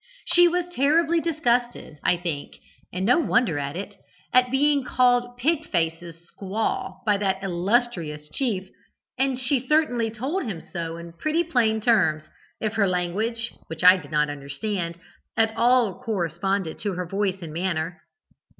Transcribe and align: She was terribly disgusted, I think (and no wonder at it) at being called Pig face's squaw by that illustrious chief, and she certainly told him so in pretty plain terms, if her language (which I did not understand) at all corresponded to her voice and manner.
She 0.25 0.47
was 0.47 0.65
terribly 0.73 1.19
disgusted, 1.21 1.99
I 2.03 2.17
think 2.17 2.55
(and 2.91 3.05
no 3.05 3.19
wonder 3.19 3.59
at 3.59 3.77
it) 3.77 3.97
at 4.33 4.49
being 4.49 4.83
called 4.83 5.37
Pig 5.37 5.67
face's 5.69 6.27
squaw 6.33 7.05
by 7.05 7.17
that 7.17 7.43
illustrious 7.43 8.27
chief, 8.27 8.67
and 9.19 9.37
she 9.39 9.59
certainly 9.67 10.09
told 10.09 10.43
him 10.45 10.59
so 10.59 10.97
in 10.97 11.13
pretty 11.13 11.43
plain 11.43 11.81
terms, 11.81 12.23
if 12.59 12.73
her 12.73 12.87
language 12.87 13.53
(which 13.67 13.83
I 13.83 13.95
did 13.95 14.09
not 14.09 14.27
understand) 14.31 14.99
at 15.37 15.55
all 15.55 16.01
corresponded 16.01 16.79
to 16.79 16.93
her 16.93 17.05
voice 17.07 17.39
and 17.43 17.53
manner. 17.53 18.01